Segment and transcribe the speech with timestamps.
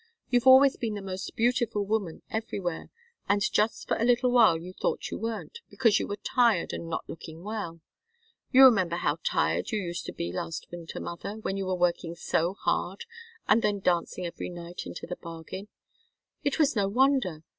[0.31, 2.89] "You've always been the most beautiful woman everywhere,
[3.29, 6.89] and just for a little while you thought you weren't, because you were tired and
[6.89, 7.81] not looking well.
[8.51, 12.15] You remember how tired you used to be last winter, mother, when you were working
[12.15, 13.05] so hard
[13.47, 15.67] and then dancing every night, into the bargain.
[16.43, 17.43] It was no wonder!